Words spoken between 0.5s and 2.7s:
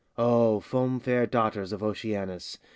foam fair daughters of Oceanus!